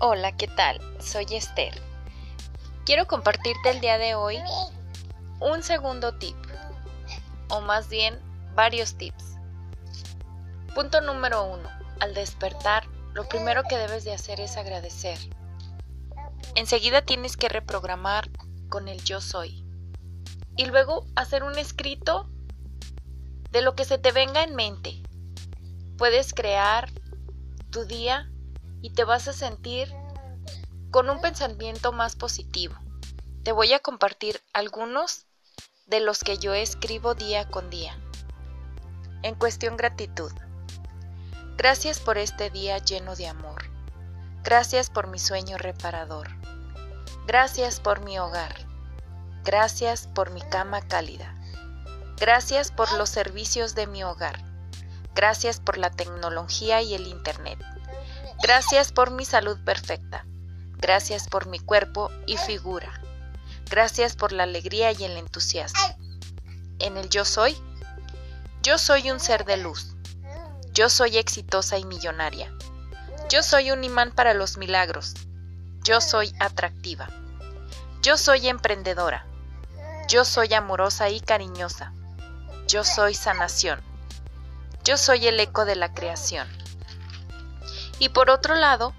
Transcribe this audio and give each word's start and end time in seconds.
Hola, 0.00 0.30
¿qué 0.36 0.46
tal? 0.46 0.80
Soy 1.00 1.26
Esther. 1.32 1.74
Quiero 2.86 3.08
compartirte 3.08 3.70
el 3.70 3.80
día 3.80 3.98
de 3.98 4.14
hoy 4.14 4.38
un 5.40 5.64
segundo 5.64 6.16
tip, 6.18 6.36
o 7.48 7.60
más 7.62 7.88
bien 7.88 8.16
varios 8.54 8.94
tips. 8.94 9.34
Punto 10.72 11.00
número 11.00 11.42
uno. 11.42 11.68
Al 11.98 12.14
despertar, 12.14 12.86
lo 13.12 13.28
primero 13.28 13.64
que 13.68 13.76
debes 13.76 14.04
de 14.04 14.12
hacer 14.12 14.38
es 14.38 14.56
agradecer. 14.56 15.18
Enseguida 16.54 17.02
tienes 17.02 17.36
que 17.36 17.48
reprogramar 17.48 18.30
con 18.68 18.86
el 18.86 19.02
yo 19.02 19.20
soy. 19.20 19.64
Y 20.56 20.66
luego 20.66 21.06
hacer 21.16 21.42
un 21.42 21.58
escrito 21.58 22.30
de 23.50 23.62
lo 23.62 23.74
que 23.74 23.84
se 23.84 23.98
te 23.98 24.12
venga 24.12 24.44
en 24.44 24.54
mente. 24.54 25.02
Puedes 25.96 26.34
crear 26.34 26.88
tu 27.70 27.84
día 27.84 28.30
y 28.82 28.90
te 28.90 29.04
vas 29.04 29.28
a 29.28 29.32
sentir 29.32 29.92
con 30.90 31.10
un 31.10 31.20
pensamiento 31.20 31.92
más 31.92 32.16
positivo. 32.16 32.74
Te 33.42 33.52
voy 33.52 33.72
a 33.72 33.78
compartir 33.78 34.42
algunos 34.52 35.26
de 35.86 36.00
los 36.00 36.22
que 36.22 36.38
yo 36.38 36.54
escribo 36.54 37.14
día 37.14 37.48
con 37.48 37.70
día. 37.70 37.98
En 39.22 39.34
cuestión 39.34 39.76
gratitud. 39.76 40.32
Gracias 41.56 41.98
por 41.98 42.18
este 42.18 42.50
día 42.50 42.78
lleno 42.78 43.16
de 43.16 43.26
amor. 43.26 43.64
Gracias 44.44 44.90
por 44.90 45.08
mi 45.08 45.18
sueño 45.18 45.58
reparador. 45.58 46.28
Gracias 47.26 47.80
por 47.80 48.00
mi 48.00 48.18
hogar. 48.18 48.54
Gracias 49.44 50.06
por 50.06 50.30
mi 50.30 50.40
cama 50.42 50.82
cálida. 50.82 51.34
Gracias 52.18 52.70
por 52.70 52.92
los 52.94 53.08
servicios 53.08 53.74
de 53.74 53.86
mi 53.86 54.04
hogar. 54.04 54.44
Gracias 55.14 55.58
por 55.58 55.78
la 55.78 55.90
tecnología 55.90 56.80
y 56.82 56.94
el 56.94 57.06
Internet. 57.06 57.58
Gracias 58.42 58.92
por 58.92 59.10
mi 59.10 59.24
salud 59.24 59.58
perfecta. 59.64 60.24
Gracias 60.78 61.28
por 61.28 61.46
mi 61.46 61.58
cuerpo 61.58 62.10
y 62.26 62.36
figura. 62.36 63.00
Gracias 63.70 64.16
por 64.16 64.32
la 64.32 64.44
alegría 64.44 64.92
y 64.92 65.04
el 65.04 65.16
entusiasmo. 65.16 65.80
En 66.78 66.96
el 66.96 67.08
yo 67.10 67.24
soy, 67.24 67.56
yo 68.62 68.78
soy 68.78 69.10
un 69.10 69.20
ser 69.20 69.44
de 69.44 69.56
luz. 69.56 69.94
Yo 70.72 70.88
soy 70.88 71.18
exitosa 71.18 71.78
y 71.78 71.84
millonaria. 71.84 72.52
Yo 73.28 73.42
soy 73.42 73.72
un 73.72 73.82
imán 73.82 74.12
para 74.12 74.34
los 74.34 74.56
milagros. 74.56 75.14
Yo 75.82 76.00
soy 76.00 76.32
atractiva. 76.38 77.08
Yo 78.02 78.16
soy 78.16 78.48
emprendedora. 78.48 79.26
Yo 80.08 80.24
soy 80.24 80.54
amorosa 80.54 81.10
y 81.10 81.20
cariñosa. 81.20 81.92
Yo 82.68 82.84
soy 82.84 83.14
sanación. 83.14 83.80
Yo 84.84 84.96
soy 84.96 85.26
el 85.26 85.40
eco 85.40 85.64
de 85.64 85.76
la 85.76 85.92
creación. 85.92 86.48
Y 87.98 88.10
por 88.10 88.30
otro 88.30 88.54
lado, 88.54 88.94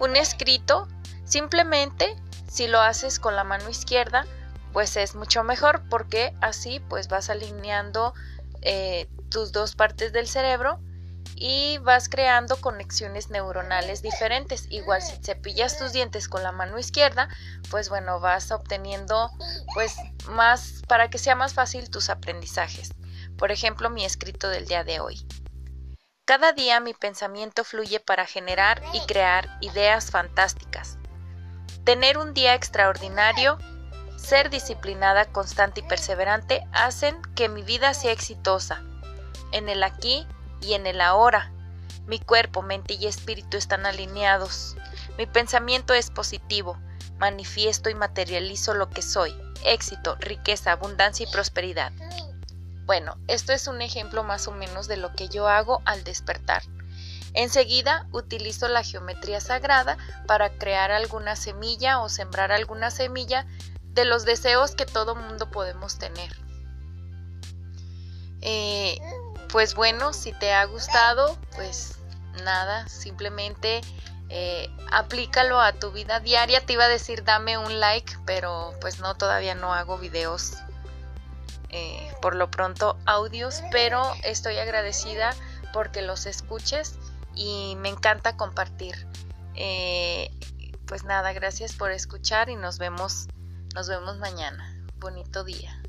un 0.00 0.16
escrito, 0.16 0.88
simplemente 1.24 2.16
si 2.48 2.66
lo 2.66 2.80
haces 2.80 3.18
con 3.18 3.34
la 3.36 3.44
mano 3.44 3.68
izquierda, 3.68 4.26
pues 4.72 4.96
es 4.96 5.14
mucho 5.14 5.44
mejor 5.44 5.82
porque 5.88 6.34
así 6.40 6.80
pues 6.88 7.08
vas 7.08 7.30
alineando 7.30 8.14
eh, 8.62 9.08
tus 9.28 9.52
dos 9.52 9.74
partes 9.74 10.12
del 10.12 10.28
cerebro 10.28 10.80
y 11.36 11.78
vas 11.78 12.08
creando 12.08 12.56
conexiones 12.56 13.30
neuronales 13.30 14.02
diferentes. 14.02 14.66
Igual 14.70 15.02
si 15.02 15.16
cepillas 15.22 15.78
tus 15.78 15.92
dientes 15.92 16.28
con 16.28 16.42
la 16.42 16.52
mano 16.52 16.78
izquierda, 16.78 17.28
pues 17.70 17.88
bueno, 17.88 18.20
vas 18.20 18.50
obteniendo 18.52 19.30
pues 19.74 19.96
más 20.28 20.82
para 20.88 21.10
que 21.10 21.18
sea 21.18 21.34
más 21.34 21.54
fácil 21.54 21.90
tus 21.90 22.10
aprendizajes. 22.10 22.92
Por 23.36 23.50
ejemplo, 23.50 23.90
mi 23.90 24.04
escrito 24.04 24.48
del 24.48 24.66
día 24.66 24.84
de 24.84 25.00
hoy. 25.00 25.26
Cada 26.26 26.52
día 26.52 26.80
mi 26.80 26.94
pensamiento 26.94 27.64
fluye 27.64 28.00
para 28.00 28.24
generar 28.24 28.82
y 28.94 29.00
crear 29.00 29.58
ideas 29.60 30.10
fantásticas. 30.10 30.96
Tener 31.84 32.16
un 32.16 32.32
día 32.32 32.54
extraordinario, 32.54 33.58
ser 34.16 34.48
disciplinada, 34.48 35.26
constante 35.26 35.80
y 35.80 35.82
perseverante 35.82 36.66
hacen 36.72 37.20
que 37.34 37.50
mi 37.50 37.62
vida 37.62 37.92
sea 37.92 38.12
exitosa. 38.12 38.82
En 39.52 39.68
el 39.68 39.82
aquí 39.82 40.26
y 40.62 40.72
en 40.72 40.86
el 40.86 41.02
ahora. 41.02 41.52
Mi 42.06 42.18
cuerpo, 42.20 42.62
mente 42.62 42.94
y 42.94 43.06
espíritu 43.06 43.58
están 43.58 43.84
alineados. 43.84 44.76
Mi 45.18 45.26
pensamiento 45.26 45.92
es 45.92 46.10
positivo. 46.10 46.78
Manifiesto 47.18 47.90
y 47.90 47.94
materializo 47.94 48.72
lo 48.72 48.88
que 48.88 49.02
soy. 49.02 49.34
Éxito, 49.62 50.16
riqueza, 50.20 50.72
abundancia 50.72 51.26
y 51.28 51.30
prosperidad. 51.30 51.92
Bueno, 52.86 53.16
esto 53.28 53.52
es 53.52 53.66
un 53.66 53.80
ejemplo 53.80 54.24
más 54.24 54.46
o 54.46 54.52
menos 54.52 54.88
de 54.88 54.96
lo 54.96 55.12
que 55.14 55.28
yo 55.28 55.48
hago 55.48 55.80
al 55.84 56.04
despertar. 56.04 56.62
Enseguida 57.32 58.06
utilizo 58.12 58.68
la 58.68 58.84
geometría 58.84 59.40
sagrada 59.40 59.96
para 60.26 60.50
crear 60.50 60.92
alguna 60.92 61.34
semilla 61.34 62.00
o 62.00 62.08
sembrar 62.08 62.52
alguna 62.52 62.90
semilla 62.90 63.46
de 63.82 64.04
los 64.04 64.24
deseos 64.24 64.72
que 64.76 64.86
todo 64.86 65.16
mundo 65.16 65.50
podemos 65.50 65.98
tener. 65.98 66.30
Eh, 68.40 68.98
pues 69.48 69.74
bueno, 69.74 70.12
si 70.12 70.32
te 70.32 70.52
ha 70.52 70.64
gustado, 70.66 71.38
pues 71.56 71.98
nada, 72.44 72.86
simplemente 72.88 73.80
eh, 74.28 74.68
aplícalo 74.92 75.60
a 75.60 75.72
tu 75.72 75.90
vida 75.90 76.20
diaria. 76.20 76.64
Te 76.64 76.74
iba 76.74 76.84
a 76.84 76.88
decir 76.88 77.24
dame 77.24 77.56
un 77.56 77.80
like, 77.80 78.16
pero 78.26 78.74
pues 78.80 79.00
no, 79.00 79.16
todavía 79.16 79.54
no 79.54 79.72
hago 79.72 79.96
videos 79.98 80.54
eh, 81.76 82.08
por 82.22 82.36
lo 82.36 82.52
pronto 82.52 82.96
audios, 83.04 83.60
pero 83.72 84.00
estoy 84.22 84.58
agradecida 84.58 85.34
porque 85.72 86.02
los 86.02 86.24
escuches 86.26 86.96
y 87.34 87.74
me 87.78 87.88
encanta 87.88 88.36
compartir. 88.36 89.08
Eh, 89.56 90.30
pues 90.86 91.02
nada, 91.02 91.32
gracias 91.32 91.72
por 91.74 91.90
escuchar 91.90 92.48
y 92.48 92.54
nos 92.54 92.78
vemos, 92.78 93.26
nos 93.74 93.88
vemos 93.88 94.18
mañana. 94.18 94.72
Bonito 95.00 95.42
día. 95.42 95.83